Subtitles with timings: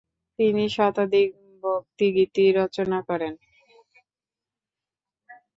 [0.39, 1.29] তিনি শতাধিক
[1.63, 3.33] ভক্তিগীতি রচনা করেন।